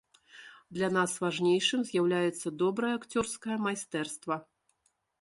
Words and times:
Для 0.77 0.89
нас 0.97 1.11
важнейшым 1.25 1.85
з'яўляецца 1.91 2.55
добрае 2.65 2.93
акцёрскае 2.99 3.63
майстэрства. 3.71 4.35